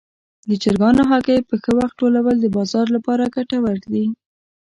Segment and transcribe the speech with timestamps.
[0.49, 4.05] د چرګانو هګۍ په ښه وخت ټولول د بازار لپاره ګټور دي.